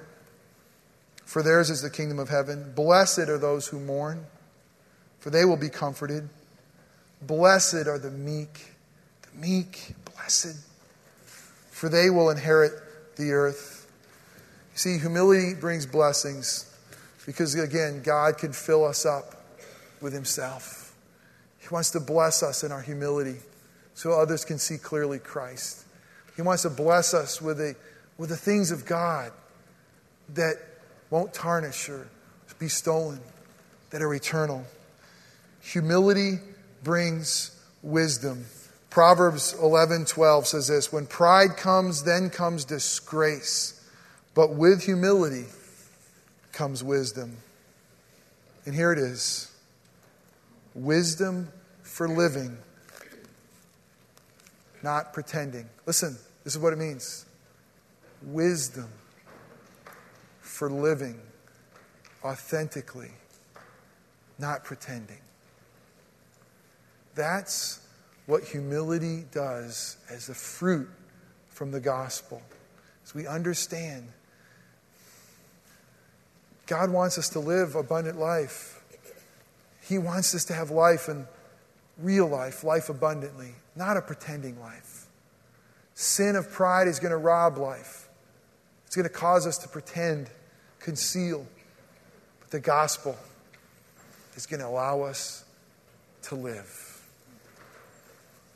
[1.26, 2.72] for theirs is the kingdom of heaven.
[2.74, 4.24] Blessed are those who mourn,
[5.20, 6.30] for they will be comforted.
[7.20, 8.72] Blessed are the meek,
[9.30, 10.56] the meek, blessed,
[11.70, 13.92] for they will inherit the earth.
[14.72, 16.74] You see, humility brings blessings
[17.26, 19.41] because, again, God can fill us up
[20.02, 20.94] with Himself.
[21.58, 23.36] He wants to bless us in our humility
[23.94, 25.84] so others can see clearly Christ.
[26.34, 27.76] He wants to bless us with a
[28.18, 29.32] with the things of God
[30.34, 30.56] that
[31.10, 32.08] won't tarnish or
[32.58, 33.20] be stolen,
[33.90, 34.64] that are eternal.
[35.60, 36.38] Humility
[36.82, 38.46] brings wisdom.
[38.90, 43.80] Proverbs 11:12 says this, when pride comes then comes disgrace,
[44.34, 45.46] but with humility
[46.52, 47.36] comes wisdom.
[48.64, 49.51] And here it is.
[50.74, 51.48] Wisdom
[51.82, 52.56] for living,
[54.82, 55.68] not pretending.
[55.86, 57.26] Listen, this is what it means
[58.22, 58.88] wisdom
[60.40, 61.20] for living
[62.24, 63.10] authentically,
[64.38, 65.20] not pretending.
[67.14, 67.80] That's
[68.26, 70.88] what humility does as a fruit
[71.48, 72.42] from the gospel.
[73.04, 74.08] As we understand,
[76.66, 78.81] God wants us to live abundant life.
[79.92, 81.26] He wants us to have life and
[81.98, 85.04] real life, life abundantly, not a pretending life.
[85.92, 88.08] Sin of pride is going to rob life.
[88.86, 90.30] It's going to cause us to pretend,
[90.80, 91.46] conceal.
[92.40, 93.18] But the gospel
[94.34, 95.44] is going to allow us
[96.22, 97.02] to live.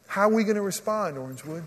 [0.06, 1.64] How are we going to respond, Orangewood?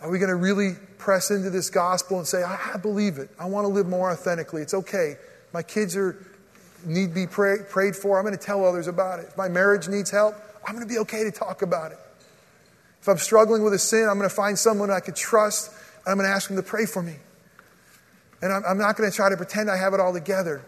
[0.00, 3.30] Are we going to really press into this gospel and say, I, believe it.
[3.40, 4.62] I want to live more authentically.
[4.62, 5.16] It's okay.
[5.52, 6.24] My kids are
[6.86, 8.18] need be pray, prayed for.
[8.18, 9.26] I'm going to tell others about it.
[9.28, 10.34] If my marriage needs help,
[10.66, 11.98] I'm going to be okay to talk about it.
[13.00, 16.12] If I'm struggling with a sin, I'm going to find someone I could trust, and
[16.12, 17.16] I'm going to ask them to pray for me.
[18.40, 20.64] And I'm, I'm not going to try to pretend I have it all together.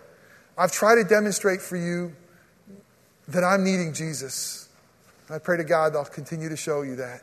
[0.59, 2.13] I've tried to demonstrate for you
[3.29, 4.69] that I'm needing Jesus.
[5.27, 7.23] And I pray to God that I'll continue to show you that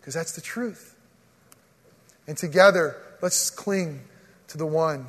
[0.00, 0.96] because that's the truth.
[2.26, 4.02] And together, let's cling
[4.48, 5.06] to the one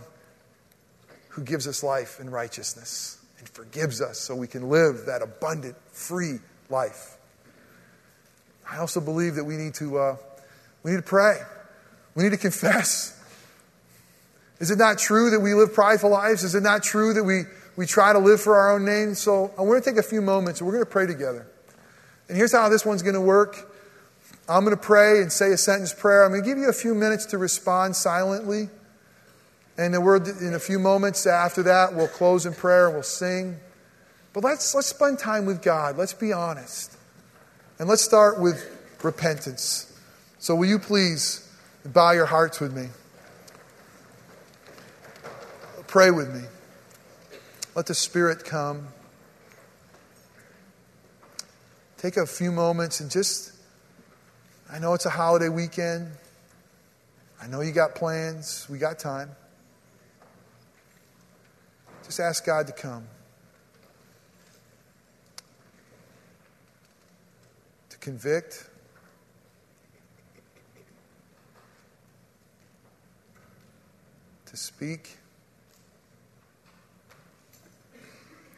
[1.29, 5.75] who gives us life and righteousness and forgives us so we can live that abundant,
[5.91, 7.17] free life.
[8.69, 10.17] I also believe that we need to, uh,
[10.83, 11.37] we need to pray.
[12.15, 13.13] We need to confess.
[14.59, 16.43] Is it not true that we live prideful lives?
[16.43, 17.43] Is it not true that we,
[17.75, 19.13] we try to live for our own name?
[19.13, 21.47] So I want to take a few moments and we're going to pray together.
[22.27, 23.71] And here's how this one's going to work.
[24.49, 26.23] I'm going to pray and say a sentence prayer.
[26.23, 28.69] I'm going to give you a few minutes to respond silently.
[29.77, 33.57] And we're, in a few moments after that, we'll close in prayer and we'll sing.
[34.33, 35.97] But let's, let's spend time with God.
[35.97, 36.97] Let's be honest.
[37.79, 38.67] And let's start with
[39.03, 39.93] repentance.
[40.39, 41.47] So, will you please
[41.85, 42.87] bow your hearts with me?
[45.87, 46.41] Pray with me.
[47.75, 48.87] Let the Spirit come.
[51.97, 53.53] Take a few moments and just,
[54.71, 56.11] I know it's a holiday weekend.
[57.41, 58.67] I know you got plans.
[58.69, 59.29] We got time.
[62.07, 63.05] Just ask God to come.
[67.89, 68.69] To convict.
[74.45, 75.17] To speak.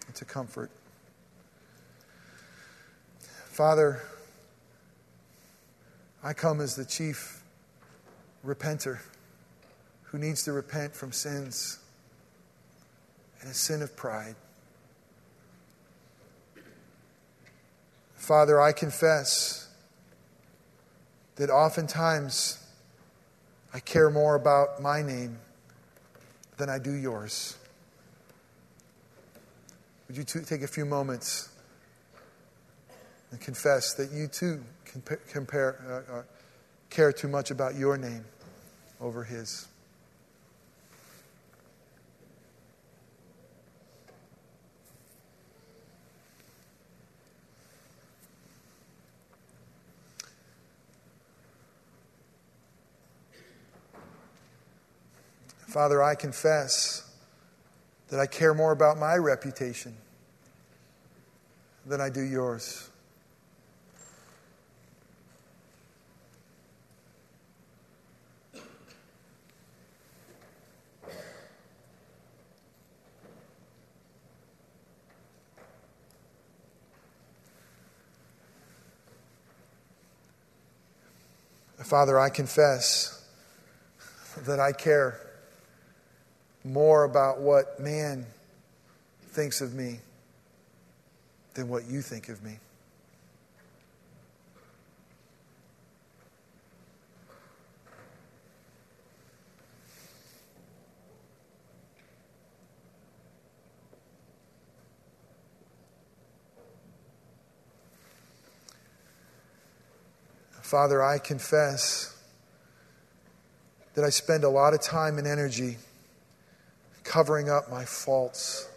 [0.06, 0.70] And to comfort.
[3.48, 4.04] Father,
[6.24, 7.42] I come as the chief
[8.46, 9.00] repenter
[10.04, 11.80] who needs to repent from sins
[13.42, 14.36] and a sin of pride.
[18.16, 19.70] Father, I confess
[21.38, 22.62] that oftentimes
[23.74, 25.40] I care more about my name
[26.58, 27.58] than I do yours.
[30.08, 31.50] Would you take a few moments
[33.32, 34.64] and confess that you too
[35.32, 36.24] compare, uh, uh,
[36.90, 38.26] care too much about your name
[39.00, 39.69] over his?
[55.70, 57.08] Father, I confess
[58.08, 59.96] that I care more about my reputation
[61.86, 62.90] than I do yours.
[81.84, 83.24] Father, I confess
[84.46, 85.29] that I care
[86.70, 88.26] more about what man
[89.32, 90.00] thinks of me
[91.56, 92.60] than what you think of me.
[110.62, 112.16] Father, I confess
[113.96, 115.78] that I spend a lot of time and energy
[117.10, 118.70] covering up my faults,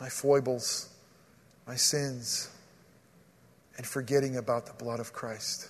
[0.00, 0.88] my foibles,
[1.66, 2.48] my sins,
[3.76, 5.68] and forgetting about the blood of Christ.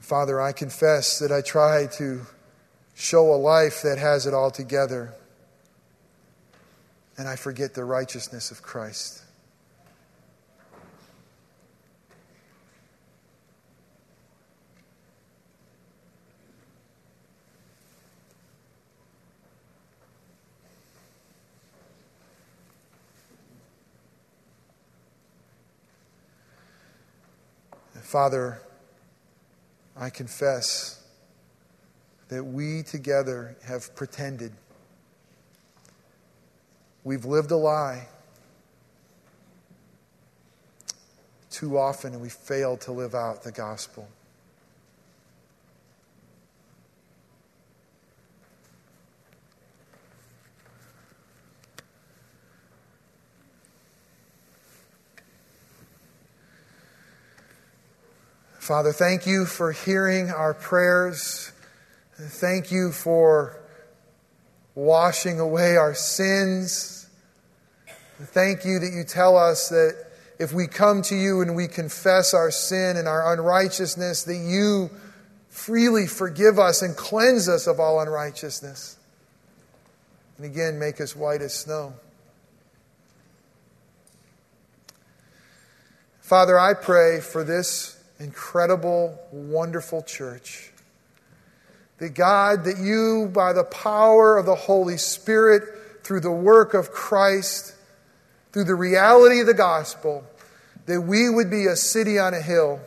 [0.00, 2.22] Father, I confess that I try to
[2.94, 5.14] show a life that has it all together
[7.18, 9.22] and I forget the righteousness of Christ.
[28.12, 28.60] Father,
[29.96, 31.02] I confess
[32.28, 34.52] that we together have pretended
[37.04, 38.08] We've lived a lie
[41.50, 44.08] too often, and we fail to live out the gospel.
[58.58, 61.50] Father, thank you for hearing our prayers.
[62.16, 63.61] Thank you for
[64.74, 67.08] washing away our sins.
[68.18, 69.96] Thank you that you tell us that
[70.38, 74.90] if we come to you and we confess our sin and our unrighteousness, that you
[75.48, 78.96] freely forgive us and cleanse us of all unrighteousness.
[80.36, 81.94] And again, make us white as snow.
[86.20, 90.71] Father, I pray for this incredible, wonderful church.
[92.02, 95.62] That God, that you, by the power of the Holy Spirit,
[96.02, 97.76] through the work of Christ,
[98.50, 100.24] through the reality of the gospel,
[100.86, 102.80] that we would be a city on a hill,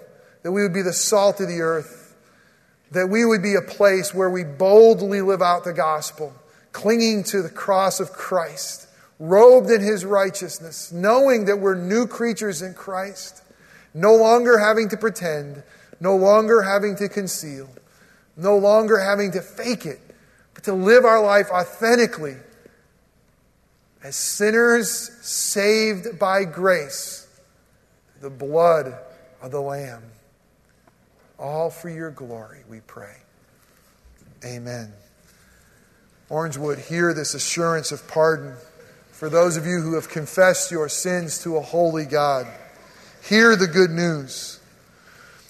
[0.43, 2.13] that we would be the salt of the earth,
[2.91, 6.33] that we would be a place where we boldly live out the gospel,
[6.73, 8.85] clinging to the cross of Christ,
[9.17, 13.43] robed in his righteousness, knowing that we're new creatures in Christ
[13.93, 15.63] no longer having to pretend,
[16.01, 17.69] no longer having to conceal,
[18.37, 19.99] no longer having to fake it,
[20.53, 22.35] but to live our life authentically
[24.03, 27.27] as sinners saved by grace,
[28.21, 28.95] the blood
[29.41, 30.03] of the Lamb.
[31.39, 33.15] All for your glory, we pray.
[34.45, 34.93] Amen.
[36.29, 38.55] Orangewood, hear this assurance of pardon
[39.11, 42.47] for those of you who have confessed your sins to a holy God.
[43.23, 44.59] Hear the good news.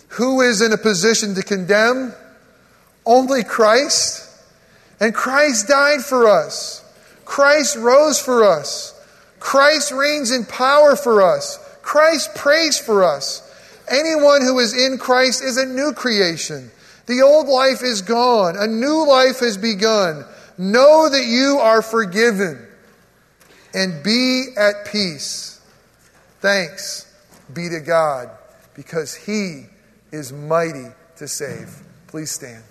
[0.10, 2.14] Who is in a position to condemn?
[3.06, 4.30] Only Christ.
[5.00, 6.84] And Christ died for us.
[7.26, 8.94] Christ rose for us.
[9.40, 11.60] Christ reigns in power for us.
[11.82, 13.42] Christ prays for us.
[13.90, 16.72] Anyone who is in Christ is a new creation.
[17.06, 18.56] The old life is gone.
[18.58, 20.26] A new life has begun.
[20.58, 22.66] Know that you are forgiven
[23.74, 25.62] and be at peace.
[26.40, 27.12] Thanks
[27.54, 28.30] be to God
[28.74, 29.66] because he
[30.12, 30.88] is mighty
[31.18, 31.84] to save.
[32.08, 32.64] Please stand.